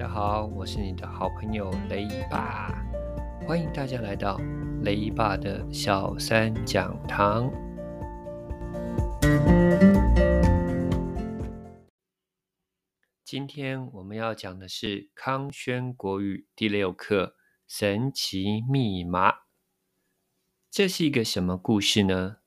[0.00, 2.72] 大家好，我是你的好朋友雷爸，
[3.46, 4.40] 欢迎大家来到
[4.82, 7.50] 雷爸的小三讲堂。
[13.22, 17.26] 今天我们要讲的是康轩国语第六课
[17.68, 19.30] 《神奇密码》。
[20.70, 22.38] 这是一个什么故事呢？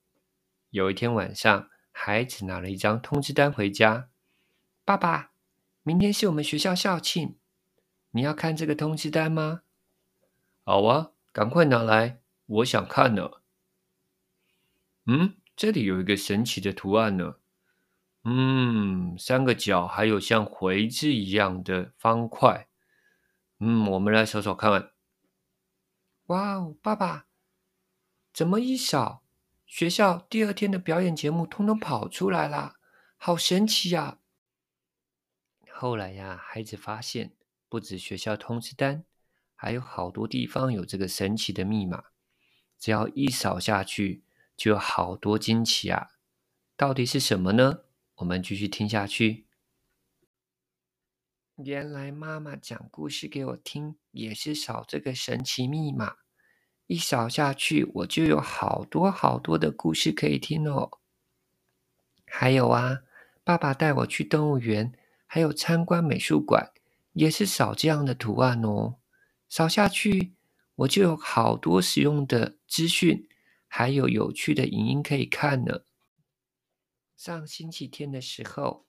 [0.71, 4.09] 有一天晚上，孩子拿了一张通知单回家，
[4.83, 5.33] 爸爸，
[5.83, 7.37] 明天是我们学校校庆。
[8.15, 9.63] 你要看这个通知单吗？
[10.63, 13.31] 好啊，赶快拿来，我想看呢。
[15.05, 17.37] 嗯，这里有一个神奇的图案呢。
[18.23, 22.67] 嗯，三个角，还有像回字一样的方块。
[23.57, 24.91] 嗯，我们来扫扫看。
[26.27, 27.25] 哇哦，爸爸，
[28.31, 29.23] 怎么一扫，
[29.65, 32.75] 学校第二天的表演节目通通跑出来了，
[33.17, 34.19] 好神奇呀！
[35.71, 37.33] 后来呀，孩子发现。
[37.73, 39.03] 不止学校通知单，
[39.55, 42.03] 还有好多地方有这个神奇的密码，
[42.77, 44.23] 只要一扫下去，
[44.55, 46.09] 就有好多惊奇啊！
[46.77, 47.79] 到底是什么呢？
[48.17, 49.47] 我们继续听下去。
[51.55, 56.17] 原来妈妈讲故事给我听，也是扫这个神奇密码，
[56.85, 60.99] 一扫下去，我就有好多好多的故事可以听哦。
[62.27, 63.01] 还有啊，
[63.43, 64.93] 爸爸带我去动物园，
[65.25, 66.71] 还有参观美术馆。
[67.13, 68.95] 也是扫这样的图案哦，
[69.47, 70.33] 扫下去
[70.75, 73.27] 我就有好多实用的资讯，
[73.67, 75.81] 还有有趣的影音可以看呢。
[77.15, 78.87] 上星期天的时候，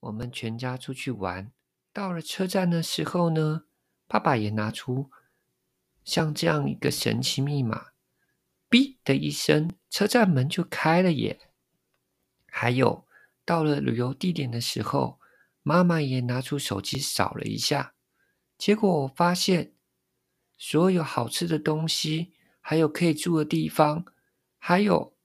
[0.00, 1.52] 我们全家出去玩，
[1.92, 3.66] 到了车站的时候呢，
[4.08, 5.10] 爸爸也拿出
[6.04, 7.92] 像这样一个神奇密码，
[8.68, 11.48] 哔的一声，车站门就开了耶。
[12.48, 13.06] 还有
[13.44, 15.20] 到了旅游地点的时候。
[15.66, 17.94] 妈妈也拿出手机扫了一下，
[18.58, 19.74] 结果我发现
[20.58, 24.04] 所有好吃的东西，还有可以住的地方，
[24.58, 25.16] 还有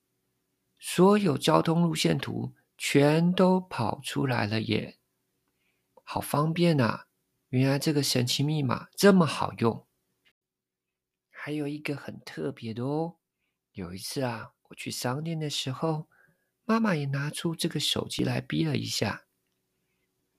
[0.80, 4.98] 所有交通路线图，全都跑出来了耶！
[6.04, 7.08] 好方便啊！
[7.50, 9.86] 原来这个神奇密码这么好用。
[11.30, 13.18] 还有一个很特别的哦，
[13.74, 16.08] 有一次啊，我去商店的时候，
[16.64, 19.26] 妈妈也拿出这个手机来逼了一下。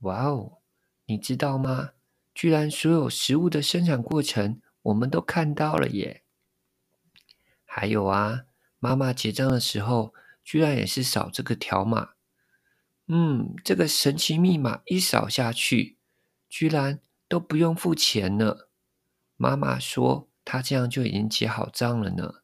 [0.00, 0.58] 哇哦，
[1.06, 1.90] 你知道吗？
[2.32, 6.22] 居然所有食物的生产过程我们都看到了耶！
[7.64, 8.44] 还有啊，
[8.78, 12.10] 妈妈结账的时候居然也是扫这个条码。
[13.08, 15.98] 嗯，这个神奇密码一扫下去，
[16.48, 18.68] 居然都不用付钱呢。
[19.36, 22.36] 妈妈说她这样就已经结好账了呢。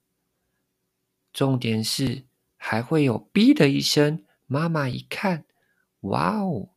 [1.33, 2.25] 重点是
[2.57, 5.47] 还会有“哔”的一声，妈妈一看，
[6.01, 6.71] 哇哦！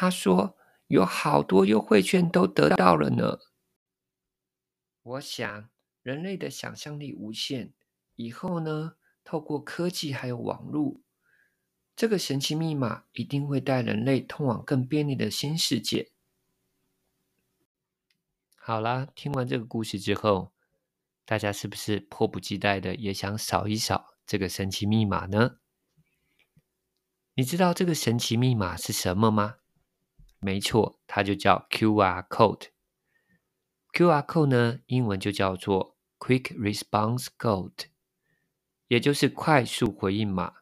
[0.00, 0.56] 他说
[0.88, 3.38] ：“有好多优惠券都得到了呢。”
[5.04, 5.68] 我想，
[6.00, 7.74] 人类的想象力无限。
[8.16, 11.02] 以后呢，透过科技还有网络，
[11.94, 16.10] 这个神奇密码一定会带人类通往更便利的新世界。
[18.56, 20.54] 好啦，听完这个故事之后，
[21.26, 25.58] 大家是不是迫不及待的也想扫一扫这个神奇密码呢？
[27.34, 29.56] 你知道这个神奇密码是什么吗？
[30.40, 32.68] 没错，它就叫 QR code。
[33.92, 37.86] QR code 呢，英文就叫做 Quick Response Code，
[38.88, 40.54] 也就是快速回应码。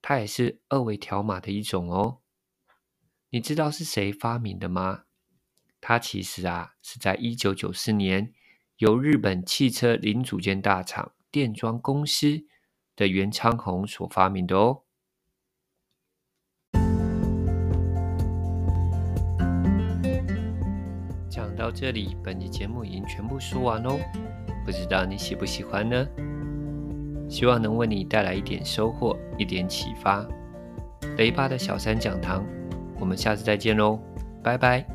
[0.00, 2.20] 它也是二维条码的一种哦。
[3.30, 5.04] 你知道是谁发明的吗？
[5.80, 8.32] 它其实啊，是在一九九四年
[8.76, 12.46] 由日本汽车零组件大厂电装公司
[12.94, 14.83] 的原昌宏所发明的哦。
[21.64, 23.98] 到这里，本期节目已经全部说完喽。
[24.66, 26.06] 不知道你喜不喜欢呢？
[27.26, 30.26] 希望能为你带来一点收获，一点启发。
[31.16, 32.44] 雷巴的小三讲堂，
[33.00, 33.98] 我们下次再见喽，
[34.42, 34.93] 拜拜。